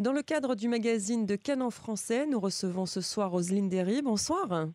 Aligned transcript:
Dans 0.00 0.12
le 0.12 0.22
cadre 0.22 0.56
du 0.56 0.66
magazine 0.66 1.24
de 1.24 1.36
Canon 1.36 1.70
français, 1.70 2.26
nous 2.26 2.40
recevons 2.40 2.84
ce 2.84 3.00
soir 3.00 3.30
Roselyne 3.30 3.68
Derry. 3.68 4.02
Bonsoir. 4.02 4.66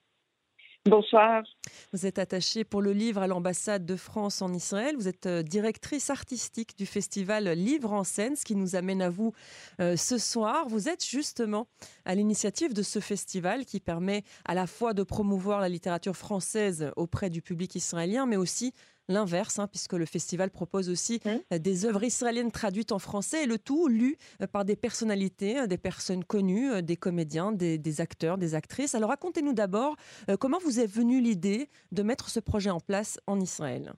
Bonsoir. 0.85 1.43
Vous 1.91 2.05
êtes 2.05 2.19
attachée 2.19 2.63
pour 2.63 2.81
le 2.81 2.93
livre 2.93 3.21
à 3.21 3.27
l'ambassade 3.27 3.85
de 3.85 3.97
France 3.97 4.41
en 4.41 4.53
Israël. 4.53 4.95
Vous 4.95 5.09
êtes 5.09 5.25
euh, 5.25 5.43
directrice 5.43 6.09
artistique 6.09 6.77
du 6.77 6.85
festival 6.85 7.49
Livre 7.49 7.91
en 7.91 8.05
scène, 8.05 8.37
ce 8.37 8.45
qui 8.45 8.55
nous 8.55 8.77
amène 8.77 9.01
à 9.01 9.09
vous 9.09 9.33
euh, 9.81 9.97
ce 9.97 10.17
soir. 10.17 10.69
Vous 10.69 10.87
êtes 10.87 11.05
justement 11.05 11.67
à 12.05 12.15
l'initiative 12.15 12.73
de 12.73 12.81
ce 12.81 12.99
festival 13.01 13.65
qui 13.65 13.81
permet 13.81 14.23
à 14.45 14.53
la 14.53 14.67
fois 14.67 14.93
de 14.93 15.03
promouvoir 15.03 15.59
la 15.59 15.67
littérature 15.67 16.15
française 16.15 16.93
auprès 16.95 17.29
du 17.29 17.41
public 17.41 17.75
israélien, 17.75 18.25
mais 18.25 18.37
aussi 18.37 18.73
l'inverse, 19.09 19.59
hein, 19.59 19.67
puisque 19.67 19.93
le 19.93 20.05
festival 20.05 20.49
propose 20.49 20.89
aussi 20.89 21.19
mmh. 21.25 21.29
euh, 21.53 21.59
des 21.59 21.85
œuvres 21.85 22.03
israéliennes 22.03 22.51
traduites 22.51 22.93
en 22.93 22.99
français 22.99 23.43
et 23.43 23.47
le 23.47 23.57
tout 23.57 23.87
lu 23.87 24.15
euh, 24.41 24.47
par 24.47 24.63
des 24.63 24.75
personnalités, 24.75 25.59
euh, 25.59 25.67
des 25.67 25.77
personnes 25.77 26.23
connues, 26.23 26.81
des 26.83 26.95
comédiens, 26.95 27.51
des, 27.51 28.01
acteurs, 28.01 28.37
des 28.37 28.55
actrices. 28.55 28.95
Alors 28.95 29.09
racontez-nous 29.09 29.53
d'abord 29.53 29.95
comment 30.39 30.59
vous 30.59 30.79
est 30.79 30.85
venue 30.85 31.19
l'idée 31.19 31.69
de 31.91 32.03
mettre 32.03 32.29
ce 32.29 32.39
projet 32.39 32.69
en 32.69 32.79
place 32.79 33.19
en 33.25 33.39
Israël? 33.39 33.93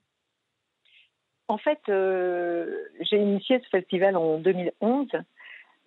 En 1.48 1.58
fait, 1.58 1.80
j'ai 1.86 3.18
initié 3.18 3.60
ce 3.62 3.68
festival 3.68 4.16
en 4.16 4.38
2011 4.38 5.08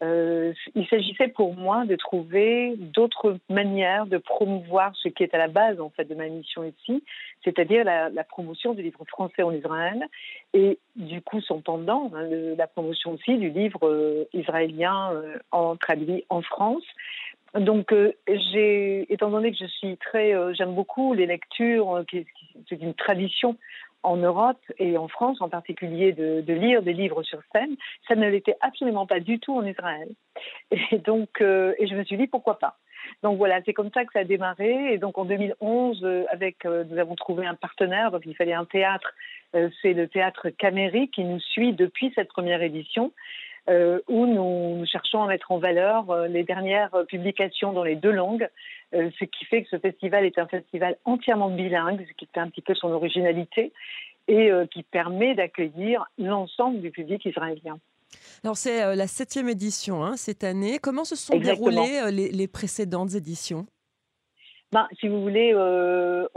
euh, 0.02 0.54
il 0.76 0.86
s'agissait 0.88 1.30
pour 1.30 1.56
moi 1.56 1.86
de 1.86 1.96
trouver 1.96 2.76
d'autres 2.78 3.38
manières 3.50 4.06
de 4.06 4.18
promouvoir 4.18 4.94
ce 4.98 5.08
qui 5.08 5.24
est 5.24 5.34
à 5.34 5.38
la 5.38 5.48
base 5.48 5.80
en 5.80 5.90
fait 5.90 6.04
de 6.04 6.16
ma 6.16 6.28
mission 6.28 6.66
ici, 6.66 7.02
c'est-à-dire 7.46 7.86
la, 7.86 8.24
promotion 8.26 8.74
du 8.74 8.82
livre 8.82 9.06
français 9.08 9.44
en 9.44 9.52
Israël 9.52 10.06
et 10.54 10.80
du 10.98 11.22
coup 11.22 11.40
son 11.40 11.62
pendant, 11.62 12.12
hein, 12.14 12.28
la 12.58 12.68
promotion 12.68 13.14
aussi 13.14 13.38
du 13.38 13.50
livre 13.50 13.88
euh, 13.88 14.26
israélien 14.34 15.14
euh, 15.14 15.38
en 15.52 15.78
traduit 15.78 16.26
en 16.30 16.42
France. 16.42 16.84
Donc, 17.54 17.96
étant 18.28 19.30
donné 19.30 19.52
que 19.52 19.58
je 19.58 19.66
suis 19.66 19.96
très, 19.96 20.34
j'aime 20.56 20.76
beaucoup 20.76 21.14
les 21.14 21.26
lectures, 21.26 22.04
c'est 22.68 22.82
une 22.82 22.94
tradition 22.94 23.56
en 24.06 24.18
Europe 24.18 24.62
et 24.78 24.98
en 24.98 25.08
France 25.08 25.42
en 25.42 25.50
particulier 25.50 26.14
de, 26.14 26.54
lire 26.54 26.82
des 26.82 26.94
livres 26.94 27.24
sur 27.24 27.40
scène. 27.52 27.76
Ça 28.08 28.16
ne 28.16 28.30
l'était 28.30 28.56
absolument 28.62 29.06
pas 29.06 29.20
du 29.20 29.40
tout 29.40 29.56
en 29.56 29.66
Israël. 29.66 30.10
Et 30.92 31.00
donc, 31.00 31.42
euh, 31.42 31.74
et 31.80 31.88
je 31.88 31.96
me 31.96 32.04
suis 32.04 32.18
dit 32.18 32.28
pourquoi 32.28 32.60
pas? 32.60 32.78
Donc 33.22 33.38
voilà, 33.38 33.62
c'est 33.66 33.74
comme 33.74 33.92
ça 33.94 34.04
que 34.04 34.14
ça 34.14 34.20
a 34.20 34.24
démarré. 34.24 34.94
Et 34.94 34.98
donc 34.98 35.18
en 35.18 35.26
2011, 35.26 36.04
euh, 36.04 36.26
avec, 36.32 36.66
euh, 36.66 36.84
nous 36.90 36.98
avons 36.98 37.16
trouvé 37.16 37.46
un 37.46 37.56
partenaire. 37.56 38.12
Donc 38.12 38.24
il 38.26 38.36
fallait 38.36 38.54
un 38.54 38.66
théâtre. 38.66 39.14
c'est 39.82 39.94
le 39.94 40.08
théâtre 40.08 40.50
Caméry 40.50 41.10
qui 41.10 41.24
nous 41.24 41.40
suit 41.40 41.74
depuis 41.74 42.12
cette 42.16 42.30
première 42.30 42.62
édition. 42.62 43.12
Euh, 43.68 44.00
où 44.08 44.28
nous, 44.28 44.86
cherchons 44.86 45.24
à 45.24 45.28
mettre 45.28 45.52
en 45.52 45.58
valeur 45.58 46.12
euh, 46.12 46.28
les 46.28 46.44
dernières 46.44 46.92
publications 47.08 47.74
dans 47.74 47.84
les 47.84 47.96
deux 47.96 48.12
langues, 48.12 48.48
euh, 48.94 49.10
ce 49.20 49.26
qui 49.26 49.44
fait 49.46 49.64
que 49.64 49.70
ce 49.70 49.80
festival 49.80 50.24
est 50.24 50.38
un 50.38 50.46
festival 50.46 50.98
entièrement 51.04 51.50
bilingue, 51.50 52.06
ce 52.08 52.14
qui 52.14 52.30
fait 52.32 52.40
un 52.40 52.50
petit 52.50 52.62
peu 52.62 52.76
son 52.76 52.92
originalité, 52.92 53.74
et 54.28 54.50
qui 54.72 54.82
permet 54.82 55.36
d'accueillir 55.36 56.04
l'ensemble 56.18 56.82
du 56.82 56.90
public 56.90 57.24
israélien. 57.26 57.78
Alors 58.44 58.58
c'est 58.58 58.96
la 58.96 59.06
septième 59.06 59.50
édition 59.50 60.04
hein, 60.04 60.18
cette 60.18 60.44
année. 60.44 60.80
Comment 60.82 61.04
se 61.04 61.16
sont 61.16 61.38
déroulées 61.38 62.10
les 62.12 62.48
précédentes 62.48 63.14
éditions? 63.14 63.68
Ben, 64.76 64.90
si 65.00 65.08
vous 65.08 65.22
voulez, 65.22 65.54
euh, 65.56 66.28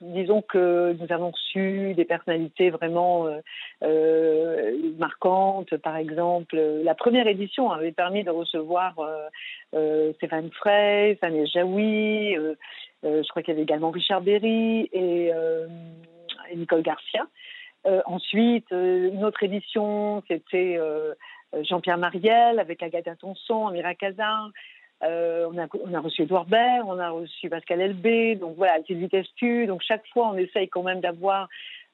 disons 0.00 0.40
que 0.40 0.96
nous 1.00 1.12
avons 1.12 1.32
reçu 1.32 1.94
des 1.94 2.04
personnalités 2.04 2.70
vraiment 2.70 3.26
euh, 3.26 3.40
euh, 3.82 4.78
marquantes. 4.98 5.76
Par 5.78 5.96
exemple, 5.96 6.54
la 6.56 6.94
première 6.94 7.26
édition 7.26 7.72
avait 7.72 7.90
permis 7.90 8.22
de 8.22 8.30
recevoir 8.30 8.94
Stéphane 10.14 10.52
Frey, 10.52 11.18
Fanny 11.20 11.44
Jaoui, 11.48 12.36
je 13.02 13.28
crois 13.30 13.42
qu'il 13.42 13.54
y 13.54 13.56
avait 13.56 13.64
également 13.64 13.90
Richard 13.90 14.20
Berry 14.20 14.88
et, 14.92 15.32
Nicole 16.54 16.82
Garcia. 16.82 17.26
ensuite, 18.06 18.70
une 18.70 19.24
autre 19.24 19.42
édition, 19.42 20.22
c'était 20.28 20.78
Jean-Pierre 21.62 21.98
Mariel 21.98 22.60
avec 22.60 22.80
Agatha 22.84 23.16
Tonson, 23.16 23.66
Amira 23.66 23.96
Kazan. 23.96 24.50
Euh, 25.02 25.50
on, 25.50 25.94
a, 25.94 26.00
reçu 26.00 26.22
Edouard 26.22 26.46
Baird, 26.46 26.86
on 26.86 26.98
a 26.98 27.10
reçu 27.10 27.48
Pascal 27.48 27.80
Elbé, 27.80 28.36
donc 28.36 28.56
voilà, 28.56 28.82
Sylvie 28.86 29.08
Testu. 29.08 29.66
Donc 29.66 29.82
chaque 29.82 30.06
fois, 30.08 30.30
on 30.32 30.36
essaye 30.36 30.68
quand 30.68 30.82
même 30.82 31.00
d'avoir 31.00 31.48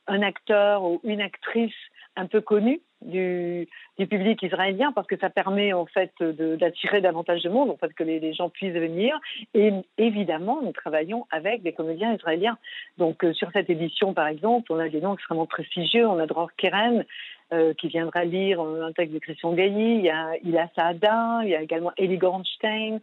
un 0.08 0.22
acteur 0.22 0.84
ou 0.84 1.00
une 1.04 1.20
actrice 1.20 1.74
un 2.16 2.26
peu 2.26 2.40
connue 2.40 2.80
du, 3.02 3.68
public 3.98 4.42
israélien 4.42 4.92
parce 4.92 5.06
que 5.06 5.18
ça 5.18 5.30
permet 5.30 5.72
en 5.72 5.86
fait 5.86 6.12
d'attirer 6.20 7.00
davantage 7.00 7.42
de 7.42 7.48
monde, 7.48 7.70
en 7.70 7.76
fait 7.76 7.92
que 7.92 8.04
les, 8.04 8.20
les, 8.20 8.32
gens 8.32 8.48
puissent 8.48 8.72
venir. 8.72 9.18
Et 9.54 9.72
évidemment, 9.98 10.60
nous 10.62 10.72
travaillons 10.72 11.26
avec 11.30 11.62
des 11.62 11.72
comédiens 11.72 12.14
israéliens. 12.14 12.58
Donc 12.98 13.24
euh, 13.24 13.32
sur 13.34 13.50
cette 13.52 13.70
édition, 13.70 14.14
par 14.14 14.26
exemple, 14.28 14.72
on 14.72 14.78
a 14.78 14.88
des 14.88 15.00
noms 15.00 15.14
extrêmement 15.14 15.46
prestigieux. 15.46 16.06
On 16.06 16.18
a 16.18 16.26
Dror 16.26 16.50
Keren 16.56 17.04
euh, 17.52 17.74
qui 17.74 17.88
viendra 17.88 18.24
lire 18.24 18.60
un 18.60 18.92
texte 18.92 19.14
de 19.14 19.18
Christian 19.18 19.52
Gailly. 19.52 19.98
Il 19.98 20.04
y 20.04 20.10
a 20.10 20.36
Ila 20.42 20.68
Saada, 20.74 21.40
il 21.42 21.50
y 21.50 21.54
a 21.54 21.62
également 21.62 21.92
Eli 21.96 22.18
Gorenstein. 22.18 23.00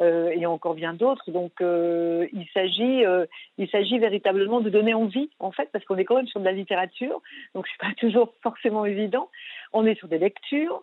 Euh, 0.00 0.30
et 0.30 0.44
encore 0.44 0.74
bien 0.74 0.92
d'autres. 0.92 1.30
Donc, 1.30 1.52
euh, 1.60 2.26
il 2.32 2.46
s'agit, 2.52 3.04
euh, 3.04 3.26
il 3.58 3.70
s'agit 3.70 4.00
véritablement 4.00 4.60
de 4.60 4.68
donner 4.68 4.92
envie, 4.92 5.30
en 5.38 5.52
fait, 5.52 5.68
parce 5.72 5.84
qu'on 5.84 5.96
est 5.98 6.04
quand 6.04 6.16
même 6.16 6.26
sur 6.26 6.40
de 6.40 6.44
la 6.44 6.50
littérature, 6.50 7.22
donc 7.54 7.68
c'est 7.68 7.78
pas 7.78 7.94
toujours 7.98 8.34
forcément 8.42 8.84
évident. 8.86 9.28
On 9.72 9.86
est 9.86 9.94
sur 9.94 10.08
des 10.08 10.18
lectures, 10.18 10.82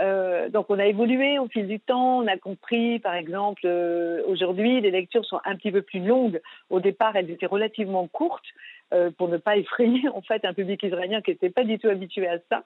euh, 0.00 0.48
donc 0.48 0.66
on 0.68 0.78
a 0.78 0.86
évolué 0.86 1.38
au 1.38 1.48
fil 1.48 1.66
du 1.66 1.78
temps. 1.80 2.18
On 2.18 2.26
a 2.26 2.36
compris, 2.36 2.98
par 2.98 3.14
exemple, 3.14 3.62
euh, 3.64 4.22
aujourd'hui, 4.26 4.80
les 4.80 4.90
lectures 4.90 5.24
sont 5.24 5.40
un 5.44 5.56
petit 5.56 5.70
peu 5.70 5.82
plus 5.82 6.00
longues. 6.00 6.40
Au 6.70 6.80
départ, 6.80 7.14
elles 7.16 7.30
étaient 7.30 7.46
relativement 7.46 8.06
courtes 8.08 8.44
euh, 8.44 8.81
pour 9.16 9.28
ne 9.28 9.38
pas 9.38 9.56
effrayer 9.56 10.08
en 10.14 10.22
fait 10.22 10.44
un 10.44 10.54
public 10.54 10.82
israélien 10.82 11.20
qui 11.22 11.30
n'était 11.30 11.50
pas 11.50 11.64
du 11.64 11.78
tout 11.78 11.88
habitué 11.88 12.28
à 12.28 12.38
ça. 12.50 12.64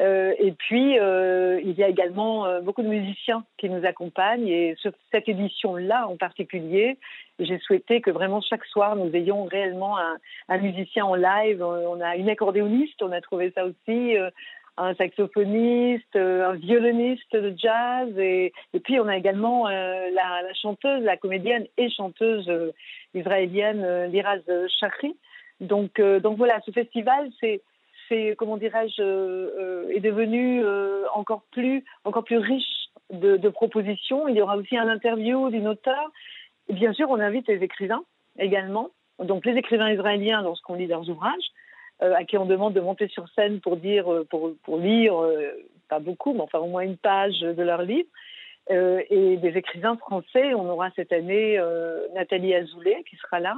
Euh, 0.00 0.34
et 0.38 0.52
puis, 0.52 0.98
euh, 0.98 1.60
il 1.62 1.72
y 1.72 1.84
a 1.84 1.88
également 1.88 2.46
euh, 2.46 2.60
beaucoup 2.60 2.82
de 2.82 2.88
musiciens 2.88 3.44
qui 3.58 3.68
nous 3.68 3.84
accompagnent. 3.84 4.48
Et 4.48 4.74
sur 4.76 4.92
cette 5.12 5.28
édition-là 5.28 6.08
en 6.08 6.16
particulier, 6.16 6.98
j'ai 7.38 7.58
souhaité 7.58 8.00
que 8.00 8.10
vraiment 8.10 8.40
chaque 8.40 8.64
soir, 8.64 8.96
nous 8.96 9.14
ayons 9.14 9.44
réellement 9.44 9.98
un, 9.98 10.16
un 10.48 10.58
musicien 10.58 11.04
en 11.04 11.14
live. 11.14 11.62
On 11.62 12.00
a 12.00 12.16
une 12.16 12.30
accordéoniste, 12.30 13.02
on 13.02 13.12
a 13.12 13.20
trouvé 13.20 13.52
ça 13.54 13.66
aussi, 13.66 14.16
un 14.78 14.94
saxophoniste, 14.94 16.16
un 16.16 16.54
violoniste 16.54 17.36
de 17.36 17.54
jazz. 17.56 18.18
Et, 18.18 18.52
et 18.72 18.80
puis, 18.80 18.98
on 18.98 19.08
a 19.08 19.16
également 19.16 19.68
la, 19.68 20.10
la, 20.10 20.54
chanteuse, 20.54 21.04
la 21.04 21.18
comédienne 21.18 21.66
et 21.76 21.90
chanteuse 21.90 22.50
israélienne 23.14 24.10
Liraz 24.10 24.40
Chakri. 24.80 25.14
Donc, 25.60 26.00
donc 26.00 26.36
voilà, 26.36 26.60
ce 26.64 26.70
festival, 26.70 27.30
c'est 27.40 27.60
comment 28.36 28.56
dirais-je, 28.56 29.02
euh, 29.02 29.50
euh, 29.58 29.94
est 29.94 30.00
devenu 30.00 30.62
euh, 30.64 31.04
encore 31.14 31.42
plus, 31.50 31.84
encore 32.04 32.24
plus 32.24 32.38
riche 32.38 32.88
de, 33.10 33.48
propositions. 33.48 34.28
Il 34.28 34.36
y 34.36 34.42
aura 34.42 34.56
aussi 34.56 34.76
un 34.76 34.88
interview 34.88 35.50
d'une 35.50 35.68
auteure. 35.68 36.10
bien 36.70 36.92
sûr, 36.92 37.10
on 37.10 37.20
invite 37.20 37.46
les 37.48 37.62
écrivains 37.62 38.02
également. 38.38 38.90
Donc 39.18 39.44
les 39.44 39.56
écrivains 39.56 39.92
israéliens 39.92 40.42
lorsqu'on 40.42 40.74
lit 40.74 40.86
leurs 40.86 41.08
ouvrages, 41.08 41.48
à 42.00 42.24
qui 42.24 42.36
on 42.38 42.46
demande 42.46 42.72
de 42.72 42.80
monter 42.80 43.06
sur 43.08 43.28
scène 43.28 43.60
pour 43.60 43.76
dire, 43.76 44.06
pour, 44.30 44.52
pour 44.64 44.78
lire, 44.78 45.14
pas 45.88 46.00
beaucoup, 46.00 46.32
mais 46.32 46.40
enfin 46.40 46.58
au 46.58 46.66
moins 46.66 46.82
une 46.82 46.96
page 46.96 47.40
de 47.40 47.62
leur 47.62 47.82
livre. 47.82 48.08
et 48.70 49.36
des 49.36 49.52
écrivains 49.56 49.96
français, 49.96 50.54
on 50.54 50.68
aura 50.70 50.90
cette 50.96 51.12
année 51.12 51.60
Nathalie 52.14 52.54
Azoulay 52.54 53.04
qui 53.08 53.16
sera 53.16 53.38
là, 53.38 53.54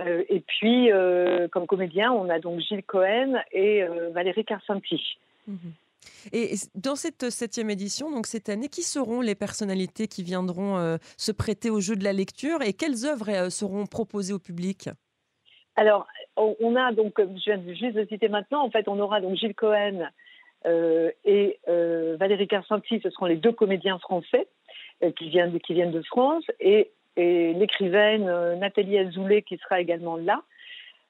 euh, 0.00 0.24
et 0.28 0.40
puis, 0.40 0.90
euh, 0.92 1.48
comme 1.48 1.66
comédien, 1.66 2.12
on 2.12 2.28
a 2.28 2.38
donc 2.38 2.60
Gilles 2.60 2.84
Cohen 2.84 3.34
et 3.52 3.82
euh, 3.82 4.10
Valérie 4.10 4.44
Carcenti. 4.44 5.18
Mhm. 5.46 5.72
Et 6.32 6.54
dans 6.74 6.96
cette 6.96 7.30
septième 7.30 7.70
édition, 7.70 8.10
donc 8.10 8.26
cette 8.26 8.48
année, 8.48 8.68
qui 8.68 8.82
seront 8.82 9.20
les 9.20 9.34
personnalités 9.34 10.06
qui 10.06 10.22
viendront 10.22 10.98
se 11.16 11.32
prêter 11.32 11.70
au 11.70 11.80
jeu 11.80 11.94
de 11.94 12.04
la 12.04 12.12
lecture 12.12 12.62
et 12.62 12.72
quelles 12.72 13.06
œuvres 13.06 13.48
seront 13.50 13.86
proposées 13.86 14.32
au 14.32 14.38
public? 14.38 14.88
Alors, 15.76 16.06
on 16.36 16.74
a 16.76 16.92
donc, 16.92 17.14
je 17.18 17.52
viens 17.52 17.62
juste 17.74 17.96
de 17.96 18.06
citer 18.06 18.28
maintenant, 18.28 18.64
en 18.64 18.70
fait, 18.70 18.88
on 18.88 18.98
aura 18.98 19.20
donc 19.20 19.36
Gilles 19.36 19.54
Cohen 19.54 20.08
et 20.66 21.58
Valérie 21.66 22.48
Carcenti, 22.48 23.00
ce 23.02 23.10
seront 23.10 23.26
les 23.26 23.36
deux 23.36 23.52
comédiens 23.52 23.98
français 23.98 24.48
qui 25.16 25.28
viennent, 25.28 25.58
qui 25.60 25.74
viennent 25.74 25.92
de 25.92 26.02
France, 26.02 26.44
et 26.60 26.90
et 27.20 27.52
l'écrivaine 27.54 28.28
euh, 28.28 28.56
Nathalie 28.56 28.98
Azoulay 28.98 29.42
qui 29.42 29.58
sera 29.58 29.80
également 29.80 30.16
là, 30.16 30.42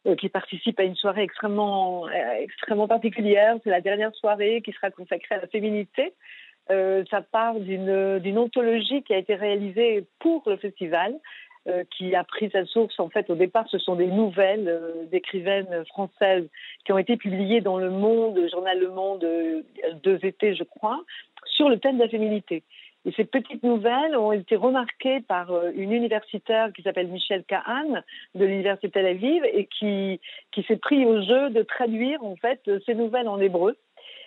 euh, 0.06 0.16
qui 0.16 0.28
participe 0.28 0.80
à 0.80 0.82
une 0.82 0.96
soirée 0.96 1.22
extrêmement, 1.22 2.06
euh, 2.06 2.10
extrêmement 2.40 2.88
particulière. 2.88 3.56
C'est 3.62 3.70
la 3.70 3.80
dernière 3.80 4.14
soirée 4.14 4.60
qui 4.64 4.72
sera 4.72 4.90
consacrée 4.90 5.36
à 5.36 5.40
la 5.40 5.46
féminité. 5.46 6.12
ça 7.10 7.20
part 7.20 7.56
d'une 7.58 8.38
anthologie 8.38 9.02
qui 9.02 9.14
a 9.14 9.18
été 9.18 9.34
réalisée 9.34 10.04
pour 10.20 10.42
le 10.46 10.56
festival, 10.56 11.12
qui 11.90 12.14
a 12.14 12.24
pris 12.24 12.48
sa 12.50 12.64
source, 12.64 12.98
en 13.00 13.10
fait, 13.10 13.28
au 13.28 13.34
départ, 13.34 13.66
ce 13.68 13.78
sont 13.78 13.96
des 13.96 14.06
nouvelles 14.06 14.70
d'écrivaines 15.10 15.84
françaises 15.86 16.46
qui 16.84 16.92
ont 16.92 16.98
été 16.98 17.16
publiées 17.16 17.60
dans 17.60 17.78
Le 17.78 17.90
Monde, 17.90 18.38
journal 18.52 18.78
Le 18.78 18.90
Monde, 18.90 19.26
deux 20.04 20.18
étés, 20.22 20.54
je 20.54 20.64
crois, 20.64 21.00
sur 21.56 21.68
le 21.68 21.78
thème 21.78 21.98
de 21.98 22.04
la 22.04 22.08
féminité. 22.08 22.62
Et 23.06 23.12
ces 23.12 23.24
petites 23.24 23.62
nouvelles 23.62 24.16
ont 24.16 24.32
été 24.32 24.56
remarquées 24.56 25.20
par 25.20 25.50
euh, 25.52 25.70
une 25.74 25.92
universitaire 25.92 26.72
qui 26.72 26.82
s'appelle 26.82 27.08
Michel 27.08 27.44
Kahan 27.44 28.02
de 28.34 28.44
l'université 28.44 28.90
Tel 28.90 29.06
Aviv 29.06 29.42
et 29.44 29.66
qui, 29.66 30.20
qui 30.52 30.62
s'est 30.64 30.76
pris 30.76 31.06
au 31.06 31.22
jeu 31.22 31.50
de 31.50 31.62
traduire 31.62 32.22
en 32.22 32.36
fait 32.36 32.60
ces 32.84 32.94
nouvelles 32.94 33.28
en 33.28 33.40
hébreu. 33.40 33.76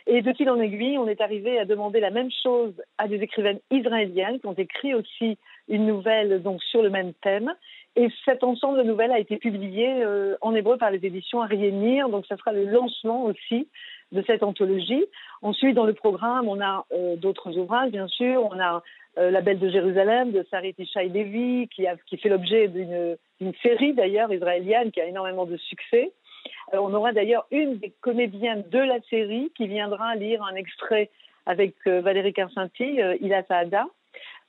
Et 0.05 0.21
de 0.21 0.33
fil 0.33 0.49
en 0.49 0.59
aiguille, 0.59 0.97
on 0.97 1.07
est 1.07 1.21
arrivé 1.21 1.57
à 1.59 1.65
demander 1.65 2.01
la 2.01 2.09
même 2.09 2.29
chose 2.43 2.73
à 2.97 3.07
des 3.07 3.21
écrivaines 3.21 3.59
israéliennes 3.71 4.39
qui 4.39 4.47
ont 4.47 4.53
écrit 4.53 4.93
aussi 4.93 5.37
une 5.69 5.85
nouvelle 5.85 6.41
donc 6.41 6.61
sur 6.63 6.81
le 6.81 6.89
même 6.89 7.13
thème. 7.21 7.53
Et 7.95 8.09
cet 8.25 8.43
ensemble 8.43 8.79
de 8.79 8.83
nouvelles 8.83 9.11
a 9.11 9.19
été 9.19 9.37
publié 9.37 10.03
euh, 10.03 10.35
en 10.41 10.55
hébreu 10.55 10.77
par 10.77 10.91
les 10.91 11.05
éditions 11.05 11.41
Ariénir. 11.41 12.09
Donc, 12.09 12.25
ça 12.25 12.35
sera 12.37 12.51
le 12.51 12.65
lancement 12.65 13.23
aussi 13.23 13.67
de 14.13 14.23
cette 14.25 14.43
anthologie. 14.43 15.05
Ensuite, 15.41 15.75
dans 15.75 15.85
le 15.85 15.93
programme, 15.93 16.47
on 16.47 16.61
a 16.61 16.85
euh, 16.93 17.15
d'autres 17.17 17.57
ouvrages, 17.57 17.91
bien 17.91 18.07
sûr. 18.07 18.47
On 18.49 18.59
a 18.59 18.81
euh, 19.17 19.31
La 19.31 19.41
Belle 19.41 19.59
de 19.59 19.69
Jérusalem 19.69 20.31
de 20.31 20.45
Sarit 20.49 20.75
Ishaï 20.77 21.09
Levi, 21.09 21.67
qui, 21.67 22.17
fait 22.17 22.29
l'objet 22.29 22.67
d'une 22.67 23.53
série 23.61 23.93
d'ailleurs 23.93 24.31
israélienne 24.31 24.91
qui 24.91 25.01
a 25.01 25.05
énormément 25.05 25.45
de 25.45 25.57
succès. 25.57 26.11
on 26.71 26.93
aura 26.93 27.11
d'ailleurs 27.11 27.45
une 27.51 27.77
des 27.77 27.91
comédiennes 28.01 28.63
de 28.69 28.79
la 28.79 29.01
série 29.09 29.51
qui 29.57 29.67
viendra 29.67 30.15
lire 30.15 30.43
un 30.43 30.55
extrait 30.55 31.09
avec 31.45 31.75
Valérie 31.85 32.33
Carcinti, 32.33 32.99
Ila 33.21 33.43
Saada. 33.43 33.85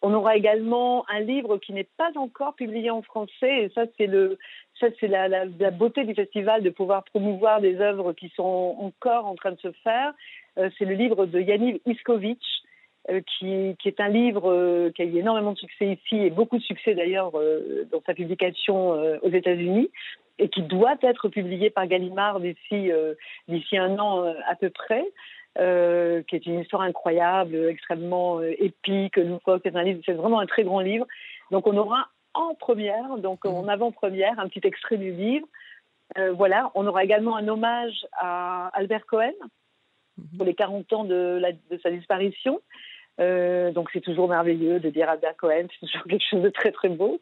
On 0.02 0.12
aura 0.12 0.36
également 0.36 1.04
un 1.08 1.20
livre 1.20 1.56
qui 1.56 1.72
n'est 1.72 1.88
pas 1.96 2.10
encore 2.16 2.54
publié 2.54 2.90
en 2.90 3.00
français, 3.00 3.64
et 3.64 3.68
ça 3.70 3.84
c'est 3.96 4.06
le, 4.06 4.38
ça 4.80 4.86
c'est 5.00 5.08
la, 5.08 5.46
beauté 5.70 6.04
du 6.04 6.14
festival 6.14 6.62
de 6.62 6.70
pouvoir 6.70 7.04
promouvoir 7.04 7.60
des 7.60 7.80
œuvres 7.80 8.12
qui 8.12 8.30
sont 8.36 8.76
encore 8.80 9.26
en 9.26 9.34
train 9.34 9.52
de 9.52 9.60
se 9.60 9.72
faire. 9.82 10.12
Euh, 10.58 10.70
c'est 10.78 10.84
le 10.84 10.94
livre 10.94 11.26
de 11.26 11.40
Yaniv 11.40 11.78
Iskovic, 11.86 12.42
euh, 13.10 13.20
qui, 13.38 13.76
est 13.84 14.00
un 14.00 14.08
livre 14.08 14.50
euh, 14.50 14.90
qui 14.90 15.02
a 15.02 15.04
eu 15.04 15.18
énormément 15.18 15.52
de 15.52 15.58
succès 15.58 15.92
ici 15.92 16.16
et 16.16 16.30
beaucoup 16.30 16.58
de 16.58 16.62
succès 16.62 16.94
d'ailleurs 16.94 17.32
dans 17.92 18.02
sa 18.06 18.14
publication 18.14 18.90
aux 19.22 19.30
États-Unis 19.30 19.90
et 20.38 20.48
qui 20.48 20.62
doit 20.62 20.96
être 21.02 21.28
publié 21.28 21.70
par 21.70 21.86
Gallimard 21.86 22.40
d'ici 22.40 22.90
d'ici 23.48 23.76
un 23.76 23.98
an 23.98 24.24
à 24.46 24.56
peu 24.56 24.70
près. 24.70 25.04
Euh, 25.60 26.24
qui 26.24 26.34
est 26.34 26.46
une 26.46 26.58
histoire 26.58 26.82
incroyable, 26.82 27.54
extrêmement 27.68 28.40
euh, 28.40 28.50
épique, 28.58 29.16
loufoque. 29.16 29.62
C'est 29.64 29.76
un 29.76 29.84
livre, 29.84 30.00
c'est 30.04 30.14
vraiment 30.14 30.40
un 30.40 30.46
très 30.46 30.64
grand 30.64 30.80
livre. 30.80 31.06
Donc 31.52 31.68
on 31.68 31.76
aura 31.76 32.08
en 32.34 32.54
première, 32.54 33.16
donc 33.18 33.44
en 33.44 33.62
mmh. 33.62 33.68
avant-première, 33.68 34.38
un 34.38 34.48
petit 34.48 34.66
extrait 34.66 34.96
du 34.96 35.12
livre. 35.12 35.46
Euh, 36.18 36.32
voilà, 36.32 36.70
on 36.74 36.86
aura 36.86 37.04
également 37.04 37.36
un 37.36 37.48
hommage 37.48 38.06
à 38.12 38.68
Albert 38.74 39.06
Cohen 39.06 39.32
mmh. 40.18 40.36
pour 40.36 40.46
les 40.46 40.54
40 40.54 40.92
ans 40.92 41.04
de, 41.04 41.38
la, 41.40 41.52
de 41.52 41.78
sa 41.82 41.90
disparition. 41.90 42.60
Euh, 43.20 43.70
donc 43.70 43.90
c'est 43.92 44.00
toujours 44.00 44.28
merveilleux 44.28 44.80
de 44.80 44.90
dire 44.90 45.08
Albert 45.08 45.36
Cohen, 45.36 45.66
c'est 45.70 45.86
toujours 45.86 46.04
quelque 46.04 46.24
chose 46.28 46.42
de 46.42 46.50
très 46.50 46.72
très 46.72 46.88
beau. 46.88 47.20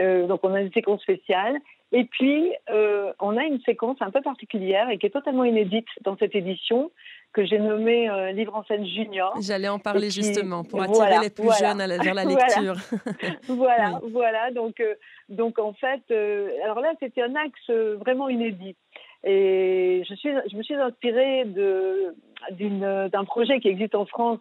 Euh, 0.00 0.26
donc 0.26 0.40
on 0.42 0.52
a 0.52 0.60
une 0.60 0.72
séquence 0.72 1.02
spéciale. 1.02 1.56
Et 1.92 2.04
puis 2.04 2.52
euh, 2.70 3.12
on 3.18 3.36
a 3.36 3.42
une 3.42 3.60
séquence 3.62 3.96
un 4.00 4.10
peu 4.10 4.20
particulière 4.20 4.88
et 4.90 4.98
qui 4.98 5.06
est 5.06 5.10
totalement 5.10 5.44
inédite 5.44 5.88
dans 6.02 6.16
cette 6.16 6.36
édition 6.36 6.92
que 7.32 7.44
j'ai 7.44 7.58
nommée 7.58 8.08
Livre 8.32 8.54
en 8.54 8.64
scène 8.64 8.86
junior. 8.86 9.34
J'allais 9.40 9.68
en 9.68 9.78
parler 9.78 10.10
justement 10.10 10.62
pour 10.62 10.82
attirer 10.82 11.20
les 11.22 11.30
plus 11.30 11.50
jeunes 11.58 11.80
à 11.80 11.86
la, 11.86 11.98
vers 11.98 12.14
la 12.14 12.24
lecture. 12.26 12.74
voilà, 13.48 14.00
voilà. 14.12 14.50
Donc, 14.50 14.82
donc 15.28 15.58
en 15.58 15.72
fait, 15.72 16.02
alors 16.64 16.80
là, 16.80 16.92
c'était 17.00 17.22
un 17.22 17.34
axe 17.36 17.70
vraiment 18.00 18.28
inédit. 18.28 18.76
Et 19.22 20.02
je, 20.08 20.14
suis, 20.14 20.30
je 20.50 20.56
me 20.56 20.62
suis 20.62 20.74
inspirée 20.74 21.44
d'un 21.44 23.24
projet 23.24 23.60
qui 23.60 23.68
existe 23.68 23.94
en 23.94 24.06
France, 24.06 24.40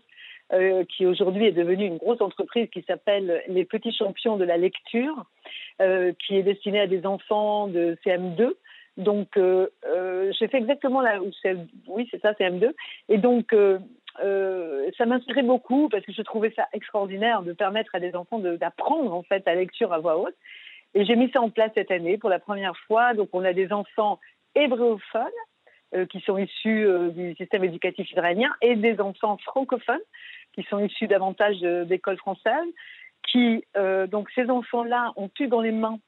qui 0.90 1.06
aujourd'hui 1.06 1.46
est 1.46 1.52
devenu 1.52 1.86
une 1.86 1.98
grosse 1.98 2.22
entreprise 2.22 2.70
qui 2.72 2.82
s'appelle 2.84 3.44
Les 3.48 3.66
Petits 3.66 3.94
Champions 3.94 4.38
de 4.38 4.46
la 4.46 4.58
Lecture, 4.58 5.26
qui 5.78 6.36
est 6.36 6.44
destiné 6.44 6.80
à 6.80 6.88
des 6.88 7.06
enfants 7.06 7.68
de 7.68 7.98
CM2. 8.06 8.54
Donc, 9.00 9.38
euh, 9.38 9.68
euh, 9.86 10.32
j'ai 10.38 10.50
fait 10.50 10.58
exactement 10.58 11.02
c'est, 11.42 11.56
oui, 11.88 12.08
c'est 12.12 12.22
ça, 12.22 12.34
c'est 12.38 12.44
M2. 12.44 12.74
Et 13.08 13.18
donc, 13.18 13.54
euh, 13.54 13.80
ça 14.98 15.06
m'inspirait 15.06 15.42
beaucoup 15.42 15.88
parce 15.88 16.06
que 16.06 16.12
je 16.12 16.22
trouvais 16.22 16.52
ça 16.54 16.68
extraordinaire 16.74 17.42
de 17.42 17.54
permettre 17.54 17.96
à 17.96 18.02
des 18.02 18.14
enfants 18.14 18.40
d'apprendre 18.40 19.14
en 19.14 19.24
fait 19.24 19.42
la 19.46 19.56
lecture 19.56 19.94
à 19.94 20.00
voix 20.00 20.18
haute. 20.18 20.36
Et 20.96 21.06
j'ai 21.06 21.16
mis 21.16 21.32
ça 21.32 21.40
en 21.40 21.50
place 21.50 21.72
cette 21.76 21.92
année 21.92 22.18
pour 22.18 22.30
la 22.30 22.40
première 22.40 22.76
fois. 22.88 23.14
Donc, 23.14 23.30
on 23.32 23.46
a 23.46 23.54
des 23.54 23.72
enfants 23.72 24.20
hébréophones 24.56 25.28
qui 26.12 26.20
sont 26.20 26.38
issus 26.38 26.88
du 27.16 27.34
système 27.36 27.64
éducatif 27.64 28.12
israélien 28.12 28.52
et 28.62 28.76
des 28.76 29.00
enfants 29.00 29.38
francophones 29.38 29.98
qui 30.54 30.64
sont 30.64 30.80
issus 30.80 31.08
davantage 31.08 31.60
d'écoles 31.88 32.18
françaises. 32.18 32.68
Qui, 33.24 33.64
donc, 34.08 34.30
ces 34.34 34.50
enfants-là 34.50 35.14
ont 35.16 35.30
eu 35.40 35.48
dans 35.48 35.62
les 35.62 35.72
mains 35.72 36.00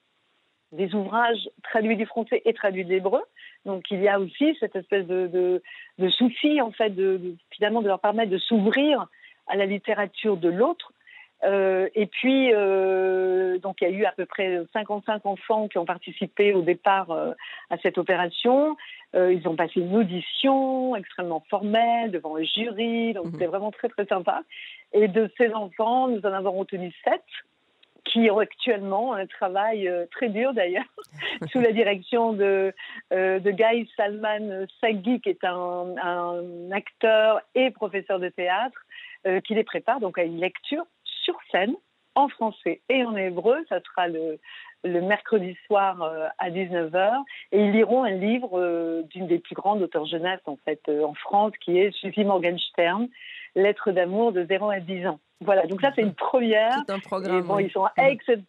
des 0.72 0.94
ouvrages 0.96 1.50
traduits 1.64 1.98
du 1.98 2.06
français 2.06 2.42
et 2.46 2.54
traduits 2.54 2.86
de 2.86 2.90
l'hébreu. 2.90 3.22
Donc 3.66 3.84
il 3.92 4.02
y 4.02 4.08
a 4.08 4.20
aussi 4.20 4.56
cette 4.60 4.76
espèce 4.76 5.06
de, 5.06 5.62
souci, 6.10 6.62
en 6.62 6.72
fait, 6.72 6.90
de, 6.90 7.36
finalement 7.52 7.82
de 7.82 7.88
leur 7.88 8.00
permettre 8.00 8.32
de 8.32 8.38
s'ouvrir 8.38 9.08
à 9.48 9.56
la 9.56 9.66
littérature 9.66 10.38
de 10.38 10.50
l'autre. 10.50 10.94
Euh, 11.44 11.90
et 11.96 12.06
puis, 12.06 12.52
euh, 12.54 13.58
donc 13.58 13.82
il 13.82 13.90
y 13.90 13.94
a 13.94 13.98
eu 13.98 14.06
à 14.06 14.12
peu 14.12 14.26
près 14.26 14.62
55 14.74 15.26
enfants 15.26 15.68
qui 15.68 15.78
ont 15.80 15.86
participé 15.86 16.54
au 16.54 16.62
départ 16.62 17.12
euh, 17.12 17.34
à 17.70 17.78
cette 17.80 17.98
opération. 17.98 18.78
Ils 19.14 19.48
ont 19.48 19.56
passé 19.56 19.82
une 19.82 19.96
audition 19.96 20.96
extrêmement 20.96 21.44
formelle 21.50 22.12
devant 22.12 22.36
le 22.36 22.44
jury, 22.44 23.14
donc 23.14 23.26
mmh. 23.26 23.32
c'était 23.34 23.48
vraiment 23.48 23.72
très 23.72 23.90
très 23.90 24.06
sympa. 24.06 24.44
Et 24.94 25.08
de 25.08 25.30
ces 25.38 25.54
enfants, 25.54 26.08
nous 26.08 26.22
en 26.22 26.34
avons 26.34 26.52
retenu 26.52 26.94
sept 27.04 27.24
qui 28.06 28.30
ont 28.30 28.40
actuellement 28.40 29.14
un 29.14 29.26
travail 29.26 29.88
euh, 29.88 30.06
très 30.12 30.30
dur 30.30 30.54
d'ailleurs, 30.54 30.84
sous 31.52 31.60
la 31.60 31.72
direction 31.72 32.34
de, 32.34 32.74
euh, 33.14 33.40
de 33.40 33.52
Guy 33.52 33.90
Salman 33.96 34.66
Sagui, 34.80 35.22
qui 35.22 35.30
est 35.30 35.44
un, 35.44 35.96
un, 36.02 36.72
acteur 36.72 37.42
et 37.56 37.72
professeur 37.72 38.20
de 38.20 38.30
théâtre, 38.30 38.80
euh, 39.28 39.40
qui 39.42 39.54
les 39.54 39.64
prépare 39.64 40.00
donc 40.00 40.18
à 40.18 40.24
une 40.24 40.40
lecture 40.40 40.84
sur 41.04 41.38
scène 41.52 41.76
en 42.16 42.28
français 42.30 42.82
et 42.90 43.04
en 43.06 43.16
hébreu. 43.16 43.58
Ça 43.70 43.80
sera 43.82 44.08
le, 44.08 44.40
le 44.84 45.02
mercredi 45.02 45.58
soir 45.68 46.02
à 46.38 46.50
19h. 46.50 47.24
Et 47.52 47.66
ils 47.66 47.72
liront 47.72 48.04
un 48.04 48.12
livre 48.12 49.04
d'une 49.10 49.28
des 49.28 49.40
plus 49.40 49.56
grandes 49.56 49.82
auteurs 49.82 50.06
jeunesse 50.06 50.42
en 50.46 50.58
fait 50.66 50.82
en 50.90 51.14
France, 51.14 51.54
qui 51.62 51.78
est 51.78 51.92
Suzy 51.92 52.24
Morgenstern, 52.24 53.08
Lettre 53.56 53.92
d'amour 53.92 54.32
de 54.32 54.46
0 54.46 54.70
à 54.70 54.80
10 54.80 55.08
ans. 55.08 55.20
Voilà, 55.44 55.66
donc 55.66 55.82
ça 55.82 55.92
c'est 55.96 56.04
une 56.04 56.14
première. 56.14 56.84
C'est 56.88 56.94
un 56.94 57.00
programme. 57.00 57.42
bon, 57.42 57.58
ils 57.58 57.72
sont 57.72 57.86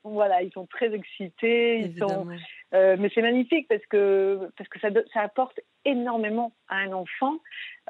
voilà, 0.04 0.42
ils 0.42 0.52
sont 0.52 0.66
très 0.66 0.94
excités, 0.94 1.78
ils 1.78 1.98
sont, 1.98 2.26
euh, 2.74 2.96
mais 2.98 3.10
c'est 3.14 3.22
magnifique 3.22 3.66
parce 3.66 3.84
que 3.86 4.50
parce 4.58 4.68
que 4.68 4.78
ça, 4.78 4.88
ça 5.14 5.20
apporte 5.22 5.58
énormément 5.86 6.52
à 6.68 6.76
un 6.76 6.92
enfant 6.92 7.36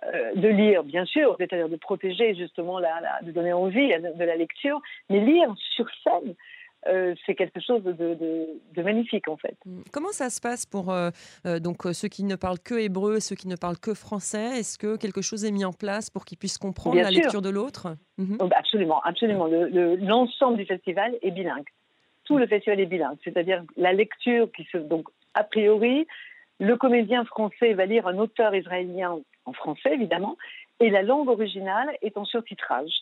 euh, 0.04 0.34
de 0.36 0.48
lire, 0.48 0.84
bien 0.84 1.04
sûr, 1.04 1.34
c'est-à-dire 1.38 1.68
de 1.68 1.76
protéger 1.76 2.36
justement 2.36 2.78
la, 2.78 3.20
de 3.22 3.32
donner 3.32 3.52
envie 3.52 3.88
de 3.88 4.24
la 4.24 4.36
lecture, 4.36 4.80
mais 5.10 5.20
lire 5.20 5.52
sur 5.74 5.86
scène. 6.04 6.34
Euh, 6.88 7.14
c'est 7.24 7.36
quelque 7.36 7.60
chose 7.60 7.84
de, 7.84 8.82
magnifique 8.82 9.28
en 9.28 9.36
fait. 9.36 9.56
Mm. 9.64 9.82
Comment 9.92 10.10
ça 10.10 10.30
se 10.30 10.40
passe 10.40 10.66
pour 10.66 10.90
euh, 10.90 11.10
euh, 11.46 11.60
donc 11.60 11.82
ceux 11.92 12.08
qui 12.08 12.24
ne 12.24 12.34
parlent 12.34 12.58
que 12.58 12.74
hébreu, 12.74 13.20
ceux 13.20 13.36
qui 13.36 13.46
ne 13.46 13.56
parlent 13.56 13.78
que 13.78 13.94
français? 13.94 14.58
Est-ce 14.58 14.78
que 14.78 14.96
quelque 14.96 15.22
chose 15.22 15.44
est 15.44 15.52
mis 15.52 15.64
en 15.64 15.72
place 15.72 16.10
pour 16.10 16.24
qu'ils 16.24 16.38
puissent 16.38 16.58
comprendre 16.58 16.96
la 16.96 17.10
lecture 17.10 17.42
de 17.42 17.50
l'autre? 17.50 17.96
Mhm. 18.18 18.38
oh, 18.40 18.48
bah, 18.48 18.56
Absolument, 18.58 19.00
absolument. 19.02 19.46
L'ensemble 19.46 20.56
du 20.56 20.64
festival 20.64 21.16
est 21.22 21.30
bilingue. 21.30 21.68
Tout 22.24 22.38
le 22.38 22.46
festival 22.46 22.80
est 22.80 22.86
bilingue, 22.86 23.18
c'est-à-dire 23.22 23.62
la 23.76 23.92
lecture 23.92 24.50
qui 24.52 24.64
se 24.72 24.78
donc 24.78 25.06
a 25.34 25.44
priori 25.44 26.06
le 26.58 26.76
comédien 26.76 27.24
français 27.24 27.74
va 27.74 27.86
lire 27.86 28.06
un 28.06 28.18
auteur 28.18 28.54
israélien 28.54 29.18
en 29.44 29.52
français 29.52 29.94
évidemment, 29.94 30.36
et 30.80 30.90
la 30.90 31.02
langue 31.02 31.28
originale 31.28 31.90
est 32.02 32.16
en 32.16 32.24
surtitrage 32.24 32.92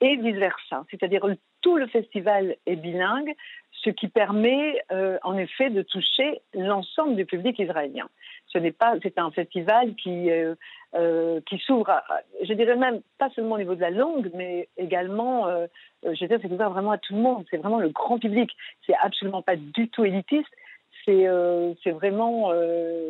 et 0.00 0.16
vice-versa. 0.16 0.84
C'est-à-dire 0.90 1.26
tout 1.60 1.76
le 1.76 1.86
festival 1.86 2.56
est 2.66 2.76
bilingue, 2.76 3.34
ce 3.72 3.90
qui 3.90 4.08
permet 4.08 4.82
euh, 4.92 5.18
en 5.22 5.36
effet 5.36 5.70
de 5.70 5.82
toucher 5.82 6.40
l'ensemble 6.54 7.16
du 7.16 7.24
public 7.24 7.58
israélien. 7.58 8.08
Ce 8.46 8.58
n'est 8.58 8.72
pas, 8.72 8.94
c'est 9.02 9.18
un 9.18 9.30
festival 9.30 9.94
qui 9.94 10.30
euh, 10.30 10.54
euh, 10.94 11.40
qui 11.46 11.58
s'ouvre, 11.58 12.02
je 12.42 12.52
dirais 12.52 12.76
même 12.76 13.00
pas 13.18 13.30
seulement 13.30 13.54
au 13.54 13.58
niveau 13.58 13.74
de 13.74 13.80
la 13.80 13.90
langue, 13.90 14.30
mais 14.34 14.68
également, 14.76 15.46
je 16.04 16.26
dirais, 16.26 16.38
c'est 16.42 16.50
ouvert 16.50 16.70
vraiment 16.70 16.90
à 16.90 16.98
tout 16.98 17.14
le 17.14 17.20
monde. 17.20 17.44
C'est 17.50 17.58
vraiment 17.58 17.78
le 17.78 17.90
grand 17.90 18.18
public. 18.18 18.50
C'est 18.86 18.94
absolument 19.00 19.42
pas 19.42 19.56
du 19.56 19.88
tout 19.88 20.04
élitiste. 20.04 20.50
C'est 21.04 21.26
c'est 21.82 21.92
vraiment, 21.92 22.52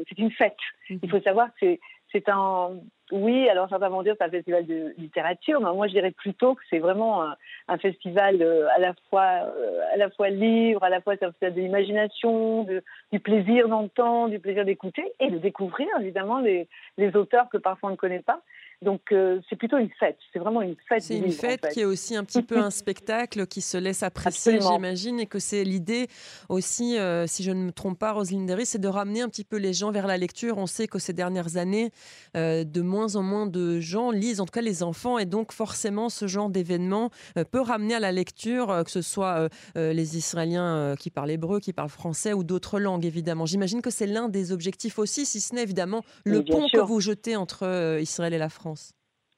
c'est 0.09 0.19
une 0.19 0.31
fête. 0.31 0.57
Il 0.91 0.99
mhm. 1.03 1.09
faut 1.09 1.21
savoir 1.21 1.49
que 1.49 1.55
c'est 1.61 1.81
c'est 2.13 2.29
un, 2.29 2.73
oui, 3.13 3.49
alors 3.49 3.69
certains 3.69 3.89
vont 3.89 4.03
dire 4.03 4.15
c'est 4.19 4.25
un 4.25 4.31
festival 4.31 4.67
de 4.67 4.95
littérature, 4.99 5.61
mais 5.61 5.73
moi 5.73 5.87
je 5.87 5.93
dirais 5.93 6.11
plutôt 6.11 6.55
que 6.55 6.63
c'est 6.71 6.79
vraiment 6.79 7.23
un, 7.69 7.79
festival 7.79 8.43
euh, 8.43 8.67
à 8.77 8.81
la 8.81 8.95
fois 9.09 9.51
euh, 9.57 9.81
à 9.93 9.97
la 9.97 10.11
fois 10.11 10.29
libre, 10.29 10.83
à 10.83 10.89
la 10.89 11.01
fois 11.01 11.15
un 11.15 11.17
festival 11.17 11.55
de 11.55 11.61
l'imagination, 11.61 12.67
du 13.13 13.21
plaisir 13.21 13.69
d'entendre, 13.69 14.31
du 14.31 14.39
plaisir 14.39 14.65
d'écouter 14.65 15.05
et 15.21 15.31
de 15.31 15.39
découvrir 15.39 15.89
évidemment 16.01 16.41
les, 16.41 16.69
les, 16.99 17.15
auteurs 17.17 17.49
que 17.49 17.59
parfois 17.59 17.91
on 17.91 17.93
ne 17.93 17.97
connaît 17.97 18.23
pas. 18.23 18.41
Donc 18.83 19.13
euh, 19.13 19.41
c'est 19.49 19.57
plutôt 19.57 19.77
une 19.77 19.91
fête, 20.01 20.17
c'est 20.33 20.39
vraiment 20.39 20.63
une 20.63 20.75
fête. 20.89 21.03
C'est 21.03 21.19
une 21.19 21.31
fête 21.31 21.69
qui 21.69 21.81
est 21.81 21.85
aussi 21.85 22.17
un 22.17 22.25
petit 22.25 22.43
peu 22.43 22.57
un 22.57 22.71
spectacle 22.71 23.47
qui 23.47 23.61
se 23.61 23.77
laisse 23.77 24.03
apprécier, 24.03 24.59
j'imagine, 24.59 25.21
et 25.21 25.27
que 25.27 25.39
c'est 25.39 25.65
l'idée 25.65 26.07
aussi, 26.49 26.97
euh, 26.97 27.27
si 27.27 27.43
je 27.43 27.51
ne 27.51 27.63
me 27.63 27.73
trompe 27.73 27.99
pas, 27.99 28.13
Roselyne 28.13 28.47
Derry, 28.47 28.65
c'est 28.65 28.79
de 28.79 28.89
ramener 28.89 29.21
un 29.21 29.29
petit 29.29 29.45
peu 29.45 29.59
les 29.59 29.75
gens 29.75 29.91
vers 29.91 30.07
la 30.07 30.17
lecture. 30.17 30.57
On 30.57 30.65
sait 30.65 30.87
que 30.87 30.99
ces 30.99 31.13
dernières 31.13 31.59
années, 31.59 31.91
euh, 32.39 32.65
de 32.65 32.81
moins 32.81 33.00
en 33.07 33.23
moins 33.23 33.47
de 33.47 33.81
gens 33.81 34.11
lisent, 34.11 34.41
en 34.41 34.47
tout 34.47 34.53
cas 34.53 34.61
les 34.61 34.83
enfants, 34.83 35.19
et 35.19 35.27
donc 35.27 35.53
forcément 35.53 36.09
ce 36.09 36.27
genre 36.27 36.49
d'événement 36.49 37.11
peut 37.51 37.61
ramener 37.61 37.95
à 37.95 38.01
la 38.01 38.13
lecture, 38.13 38.83
que 38.85 38.91
ce 38.91 39.03
soit 39.03 39.49
les 39.75 40.17
Israéliens 40.17 40.95
qui 40.99 41.11
parlent 41.11 41.31
hébreu, 41.31 41.61
qui 41.61 41.73
parlent 41.73 41.89
français 41.89 42.33
ou 42.33 42.45
d'autres 42.45 42.81
langues, 42.81 43.05
évidemment. 43.05 43.47
J'imagine 43.47 43.83
que 43.83 43.91
c'est 43.91 44.07
l'un 44.07 44.29
des 44.29 44.53
objectifs 44.53 44.99
aussi, 44.99 45.27
si 45.27 45.41
ce 45.41 45.55
n'est 45.55 45.63
évidemment 45.63 46.03
le 46.25 46.43
pont 46.43 46.67
que 46.73 46.81
vous 46.81 47.01
jetez 47.01 47.37
entre 47.37 47.99
Israël 48.01 48.35
et 48.35 48.39
la 48.39 48.49
France. 48.49 48.93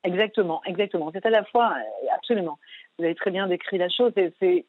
Exactement, 0.04 0.60
exactement. 0.66 1.10
C'est 1.12 1.24
à 1.26 1.30
la 1.30 1.44
fois, 1.44 1.74
euh, 1.76 2.06
absolument, 2.16 2.58
vous 2.98 3.04
avez 3.04 3.14
très 3.14 3.30
bien 3.30 3.46
décrit 3.46 3.78
la 3.78 3.88
chose, 3.88 4.12
c'est 4.16 4.64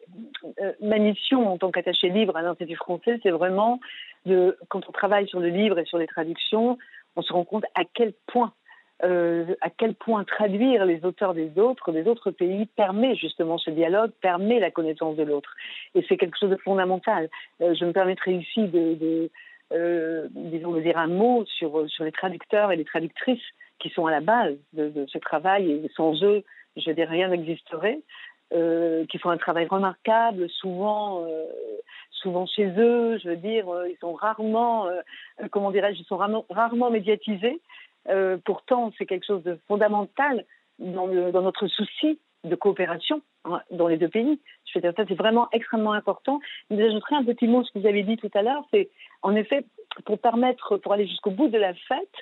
euh, 0.61 0.73
ma 0.79 0.99
mission 0.99 1.47
en 1.47 1.57
tant 1.57 1.71
qu'attaché 1.71 2.09
libre 2.09 2.37
à 2.37 2.43
l'Institut 2.43 2.75
français, 2.75 3.19
c'est 3.23 3.31
vraiment 3.31 3.79
de, 4.25 4.57
quand 4.69 4.87
on 4.87 4.91
travaille 4.91 5.27
sur 5.27 5.39
le 5.39 5.49
livre 5.49 5.79
et 5.79 5.85
sur 5.85 5.97
les 5.97 6.07
traductions, 6.07 6.77
on 7.15 7.21
se 7.23 7.33
rend 7.33 7.45
compte 7.45 7.65
à 7.73 7.81
quel 7.93 8.13
point 8.27 8.53
euh, 9.03 9.55
à 9.61 9.69
quel 9.69 9.93
point 9.95 10.23
traduire 10.23 10.85
les 10.85 11.03
auteurs 11.05 11.33
des 11.33 11.57
autres, 11.57 11.91
des 11.91 12.07
autres 12.07 12.31
pays, 12.31 12.65
permet 12.75 13.15
justement 13.15 13.57
ce 13.57 13.69
dialogue, 13.69 14.11
permet 14.21 14.59
la 14.59 14.71
connaissance 14.71 15.15
de 15.15 15.23
l'autre. 15.23 15.55
Et 15.95 16.05
c'est 16.07 16.17
quelque 16.17 16.37
chose 16.37 16.51
de 16.51 16.57
fondamental. 16.57 17.29
je 17.59 17.85
me 17.85 17.91
permettrai 17.91 18.35
ici 18.35 18.67
de, 18.67 19.29
disons, 20.29 20.71
de 20.73 20.81
dire 20.81 20.97
un 20.97 21.07
mot 21.07 21.45
sur, 21.45 21.85
les 21.99 22.11
traducteurs 22.11 22.71
et 22.71 22.75
les 22.75 22.85
traductrices 22.85 23.43
qui 23.79 23.89
sont 23.89 24.05
à 24.05 24.11
la 24.11 24.21
base 24.21 24.55
de, 24.73 25.05
ce 25.07 25.17
travail, 25.17 25.69
et 25.71 25.91
sans 25.95 26.23
eux, 26.23 26.43
je 26.77 26.89
veux 26.89 26.95
dire, 26.95 27.09
rien 27.09 27.27
n'existerait, 27.27 27.99
euh, 28.53 29.05
qui 29.07 29.17
font 29.17 29.31
un 29.31 29.37
travail 29.37 29.65
remarquable, 29.65 30.47
souvent, 30.49 31.25
euh, 31.25 31.45
souvent 32.11 32.45
chez 32.45 32.67
eux, 32.77 33.17
je 33.17 33.29
veux 33.29 33.35
dire, 33.35 33.67
euh, 33.67 33.89
ils 33.89 33.97
sont 33.97 34.13
rarement, 34.13 34.87
comment 35.49 35.71
dirais-je, 35.71 36.01
ils 36.01 36.05
sont 36.05 36.17
rarement, 36.17 36.89
médiatisés. 36.91 37.59
Pourtant, 38.45 38.91
c'est 38.97 39.05
quelque 39.05 39.25
chose 39.25 39.43
de 39.43 39.59
fondamental 39.67 40.45
dans, 40.79 41.07
dans 41.07 41.41
notre 41.41 41.67
souci 41.67 42.19
de 42.43 42.55
coopération 42.55 43.21
hein, 43.45 43.61
dans 43.71 43.87
les 43.87 43.97
deux 43.97 44.09
pays. 44.09 44.39
Je 44.65 44.71
veux 44.75 44.81
dire, 44.81 44.93
ça, 44.95 45.05
c'est 45.07 45.15
vraiment 45.15 45.47
extrêmement 45.51 45.93
important. 45.93 46.39
Mais 46.69 46.77
j'ajouterai 46.77 47.15
un 47.15 47.23
petit 47.23 47.47
mot, 47.47 47.63
ce 47.63 47.71
que 47.71 47.79
vous 47.79 47.87
avez 47.87 48.03
dit 48.03 48.17
tout 48.17 48.31
à 48.33 48.41
l'heure, 48.41 48.65
c'est 48.71 48.89
en 49.21 49.35
effet, 49.35 49.65
pour 50.05 50.19
permettre, 50.19 50.77
pour 50.77 50.93
aller 50.93 51.07
jusqu'au 51.07 51.31
bout 51.31 51.47
de 51.47 51.57
la 51.57 51.73
fête, 51.73 52.15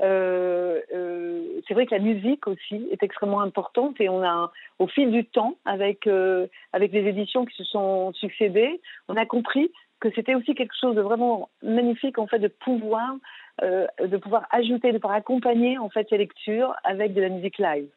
euh, 0.00 0.80
euh, 0.94 1.60
c'est 1.66 1.74
vrai 1.74 1.86
que 1.86 1.94
la 1.94 2.00
musique 2.00 2.46
aussi 2.46 2.88
est 2.92 3.02
extrêmement 3.02 3.40
importante 3.40 4.00
et 4.00 4.08
on 4.08 4.22
a, 4.22 4.52
au 4.78 4.86
fil 4.86 5.10
du 5.10 5.24
temps, 5.24 5.56
avec, 5.64 6.06
euh, 6.06 6.46
avec 6.72 6.92
les 6.92 7.06
éditions 7.06 7.44
qui 7.44 7.56
se 7.56 7.64
sont 7.64 8.12
succédées, 8.12 8.80
on 9.08 9.16
a 9.16 9.26
compris 9.26 9.72
que 10.00 10.08
c'était 10.14 10.36
aussi 10.36 10.54
quelque 10.54 10.76
chose 10.80 10.94
de 10.94 11.00
vraiment 11.00 11.48
magnifique 11.62 12.18
en 12.18 12.28
fait 12.28 12.38
de 12.38 12.46
pouvoir, 12.46 13.16
de 13.62 14.16
pouvoir 14.16 14.46
ajouter, 14.50 14.92
de 14.92 14.98
pouvoir 14.98 15.16
accompagner 15.16 15.78
en 15.78 15.88
fait 15.88 16.06
ces 16.08 16.18
lectures 16.18 16.74
avec 16.84 17.14
de 17.14 17.20
la 17.20 17.28
musique 17.28 17.58
live. 17.58 17.88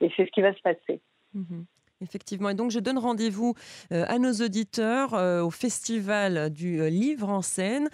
Et 0.00 0.10
c'est 0.16 0.26
ce 0.26 0.30
qui 0.30 0.40
va 0.40 0.54
se 0.54 0.60
passer. 0.62 1.00
Mm-hmm. 1.36 1.64
Effectivement. 2.02 2.48
Et 2.48 2.54
donc, 2.54 2.70
je 2.70 2.78
donne 2.78 2.96
rendez-vous 2.96 3.54
euh, 3.92 4.04
à 4.08 4.18
nos 4.18 4.32
auditeurs 4.32 5.12
euh, 5.14 5.42
au 5.42 5.50
Festival 5.50 6.48
du 6.50 6.80
euh, 6.80 6.88
Livre 6.88 7.28
en 7.28 7.42
scène. 7.42 7.88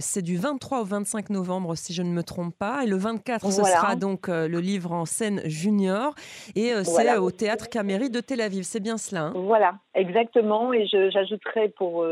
c'est 0.00 0.22
du 0.22 0.36
23 0.36 0.80
au 0.80 0.84
25 0.84 1.30
novembre, 1.30 1.74
si 1.74 1.92
je 1.92 2.02
ne 2.02 2.10
me 2.10 2.22
trompe 2.22 2.54
pas. 2.56 2.84
Et 2.84 2.86
le 2.86 2.96
24, 2.96 3.50
ce 3.50 3.62
sera 3.62 3.96
donc 3.96 4.28
le 4.28 4.60
Livre 4.60 4.92
en 4.92 5.04
scène 5.04 5.42
junior. 5.44 6.14
Et 6.56 6.72
c'est 6.84 7.16
au 7.18 7.30
Théâtre 7.30 7.68
Caméry 7.68 8.10
de 8.10 8.20
Tel 8.20 8.40
Aviv. 8.40 8.62
C'est 8.62 8.80
bien 8.80 8.96
cela 8.96 9.26
hein? 9.26 9.32
Voilà, 9.34 9.74
exactement. 9.94 10.72
Et 10.72 10.86
j'ajouterai 10.86 11.68
pour, 11.70 12.06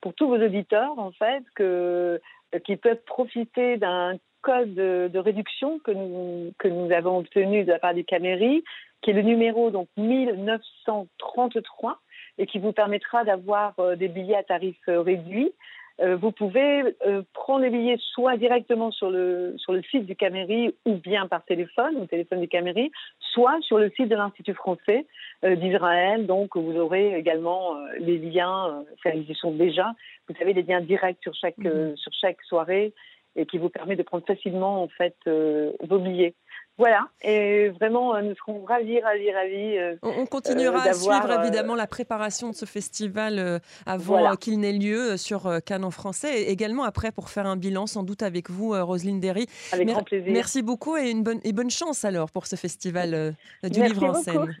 pour 0.00 0.14
tous 0.14 0.28
vos 0.28 0.36
auditeurs, 0.36 0.98
en 0.98 1.12
fait, 1.12 1.42
que 1.54 2.20
qui 2.64 2.76
peuvent 2.76 3.02
profiter 3.06 3.76
d'un 3.76 4.16
code 4.42 4.74
de, 4.74 5.18
réduction 5.18 5.78
que 5.80 5.92
nous, 5.92 6.52
que 6.58 6.68
nous 6.68 6.92
avons 6.92 7.18
obtenu 7.18 7.64
de 7.64 7.70
la 7.70 7.78
part 7.78 7.94
du 7.94 8.04
Caméry 8.04 8.62
qui 9.02 9.10
est 9.10 9.14
le 9.14 9.22
numéro 9.22 9.70
donc 9.70 9.88
1933 9.96 12.00
et 12.38 12.46
qui 12.46 12.58
vous 12.58 12.72
permettra 12.72 13.24
d'avoir 13.24 13.74
euh, 13.78 13.96
des 13.96 14.08
billets 14.08 14.36
à 14.36 14.42
tarif 14.42 14.78
euh, 14.88 15.02
réduit. 15.02 15.52
Euh, 16.00 16.16
vous 16.16 16.32
pouvez 16.32 16.96
prendre 17.34 17.60
les 17.60 17.70
billets 17.70 17.98
soit 18.12 18.36
directement 18.36 18.90
sur 18.90 19.10
le, 19.10 19.54
sur 19.58 19.72
le 19.72 19.82
site 19.82 20.06
du 20.06 20.16
Caméry 20.16 20.74
ou 20.86 20.94
bien 20.94 21.26
par 21.26 21.44
téléphone, 21.44 21.96
au 21.96 22.06
téléphone 22.06 22.40
du 22.40 22.48
Caméry, 22.48 22.90
soit 23.20 23.58
sur 23.62 23.78
le 23.78 23.90
site 23.90 24.08
de 24.08 24.16
l'Institut 24.16 24.54
français 24.54 25.06
d'Israël. 25.42 26.26
Donc 26.26 26.56
vous 26.56 26.76
aurez 26.76 27.16
également 27.16 27.76
les 27.98 28.18
liens, 28.18 28.84
enfin 28.94 29.10
ils 29.14 29.30
y 29.30 29.34
sont 29.34 29.52
déjà, 29.52 29.92
vous 30.28 30.34
avez 30.40 30.54
des 30.54 30.62
liens 30.62 30.80
directs 30.80 31.18
sur 31.22 31.34
chaque, 31.34 31.58
mhm. 31.58 31.96
sur 31.96 32.12
chaque 32.12 32.40
soirée 32.42 32.92
et 33.36 33.46
qui 33.46 33.58
vous 33.58 33.68
permet 33.68 33.96
de 33.96 34.02
prendre 34.02 34.26
facilement 34.26 34.82
en 34.82 34.88
fait 34.88 35.16
vos 35.26 35.98
billets. 35.98 36.34
Voilà, 36.78 37.06
et 37.20 37.68
vraiment, 37.68 38.14
euh, 38.14 38.22
nous 38.22 38.34
serons 38.34 38.64
ravis, 38.64 38.98
ravis, 39.00 39.30
ravis. 39.30 39.78
Euh, 39.78 39.94
on, 40.02 40.24
continuera 40.24 40.86
euh, 40.86 40.90
à 40.90 40.94
suivre 40.94 41.30
évidemment 41.40 41.74
la 41.74 41.86
préparation 41.86 42.48
de 42.48 42.54
ce 42.54 42.64
festival 42.64 43.60
avant 43.84 44.34
qu'il 44.36 44.58
n'ait 44.58 44.72
lieu 44.72 45.16
sur 45.18 45.50
Canon 45.66 45.90
français 45.90 46.42
et 46.42 46.50
également 46.50 46.84
après 46.84 47.12
pour 47.12 47.28
faire 47.28 47.46
un 47.46 47.56
bilan 47.56 47.86
sans 47.86 48.02
doute 48.02 48.22
avec 48.22 48.48
vous, 48.48 48.72
Roselyne 48.72 49.20
Derry. 49.20 49.46
Avec 49.72 49.88
grand 49.88 50.02
plaisir. 50.02 50.32
Merci 50.32 50.62
beaucoup 50.62 50.96
et 50.96 51.10
une 51.10 51.22
bonne, 51.22 51.40
et 51.44 51.52
bonne 51.52 51.70
chance 51.70 52.04
alors 52.04 52.30
pour 52.30 52.46
ce 52.46 52.56
festival 52.56 53.34
du 53.62 53.82
livre 53.82 54.04
en 54.04 54.14
scène. 54.14 54.56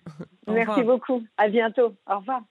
Merci 0.46 0.82
beaucoup. 0.82 1.22
À 1.38 1.48
bientôt. 1.48 1.94
Au 2.06 2.18
revoir. 2.18 2.42